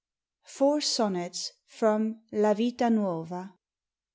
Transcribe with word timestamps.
FOUR 0.45 0.81
SONNETS 0.81 1.51
FROM 1.67 2.21
'LA 2.31 2.55
VITA 2.55 2.89
NUOVA. 2.89 3.53